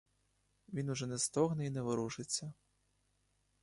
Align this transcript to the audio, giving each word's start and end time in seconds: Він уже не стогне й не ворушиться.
Він 0.73 0.89
уже 0.89 1.07
не 1.07 1.17
стогне 1.17 1.65
й 1.67 1.69
не 1.69 1.81
ворушиться. 1.81 2.53